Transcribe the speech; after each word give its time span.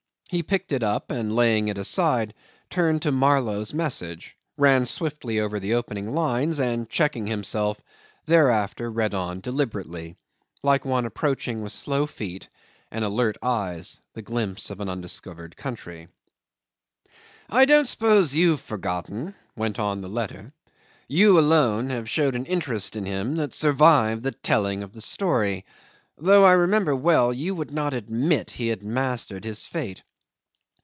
He 0.29 0.43
picked 0.43 0.71
it 0.71 0.81
up 0.81 1.11
and, 1.11 1.35
laying 1.35 1.67
it 1.67 1.77
aside, 1.77 2.33
turned 2.69 3.01
to 3.01 3.11
Marlow's 3.11 3.73
message, 3.73 4.37
ran 4.57 4.85
swiftly 4.85 5.41
over 5.41 5.59
the 5.59 5.73
opening 5.73 6.13
lines, 6.13 6.57
and, 6.57 6.89
checking 6.89 7.27
himself, 7.27 7.81
thereafter 8.25 8.89
read 8.89 9.13
on 9.13 9.41
deliberately, 9.41 10.15
like 10.63 10.85
one 10.85 11.05
approaching 11.05 11.61
with 11.61 11.73
slow 11.73 12.07
feet 12.07 12.47
and 12.91 13.03
alert 13.03 13.35
eyes 13.43 13.99
the 14.13 14.21
glimpse 14.21 14.69
of 14.69 14.79
an 14.79 14.87
undiscovered 14.87 15.57
country.'... 15.57 16.07
I 17.49 17.65
don't 17.65 17.89
suppose 17.89 18.33
you've 18.33 18.61
forgotten,' 18.61 19.35
went 19.57 19.79
on 19.79 19.99
the 19.99 20.07
letter. 20.07 20.53
'You 21.09 21.37
alone 21.39 21.89
have 21.89 22.09
showed 22.09 22.35
an 22.35 22.45
interest 22.45 22.95
in 22.95 23.05
him 23.05 23.35
that 23.35 23.53
survived 23.53 24.23
the 24.23 24.31
telling 24.31 24.81
of 24.81 24.93
his 24.93 25.03
story, 25.03 25.65
though 26.17 26.45
I 26.45 26.53
remember 26.53 26.95
well 26.95 27.33
you 27.33 27.53
would 27.55 27.71
not 27.71 27.93
admit 27.93 28.51
he 28.51 28.69
had 28.69 28.81
mastered 28.81 29.43
his 29.43 29.65
fate. 29.65 30.03